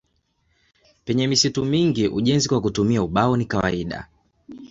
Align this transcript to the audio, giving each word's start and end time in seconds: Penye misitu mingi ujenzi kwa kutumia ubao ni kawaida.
Penye 1.05 1.27
misitu 1.27 1.63
mingi 1.65 2.07
ujenzi 2.09 2.47
kwa 2.49 2.61
kutumia 2.61 3.03
ubao 3.03 3.37
ni 3.37 3.45
kawaida. 3.45 4.07